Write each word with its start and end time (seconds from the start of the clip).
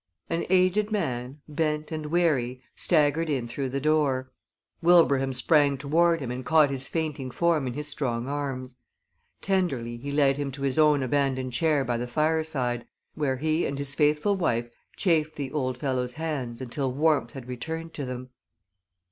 An 0.31 0.47
aged 0.49 0.91
man, 0.91 1.41
bent 1.47 1.91
and 1.91 2.07
weary, 2.07 2.63
staggered 2.75 3.29
in 3.29 3.47
through 3.47 3.69
the 3.69 3.79
door. 3.79 4.31
Wilbraham 4.81 5.31
sprang 5.31 5.77
toward 5.77 6.21
him 6.21 6.31
and 6.31 6.43
caught 6.43 6.71
his 6.71 6.87
fainting 6.87 7.29
form 7.29 7.67
in 7.67 7.73
his 7.75 7.87
strong 7.87 8.27
arms. 8.27 8.77
Tenderly 9.41 9.97
he 9.97 10.09
led 10.09 10.37
him 10.37 10.51
to 10.53 10.63
his 10.63 10.79
own 10.79 11.03
abandoned 11.03 11.53
chair 11.53 11.85
by 11.85 11.97
the 11.97 12.07
fireside, 12.07 12.87
where 13.13 13.37
he 13.37 13.63
and 13.63 13.77
his 13.77 13.93
faithful 13.93 14.35
wife 14.35 14.71
chafed 14.95 15.35
the 15.35 15.51
old 15.51 15.77
fellow's 15.77 16.13
hands 16.13 16.61
until 16.61 16.91
warmth 16.91 17.33
had 17.33 17.47
returned 17.47 17.93
to 17.93 18.03
them. 18.03 18.29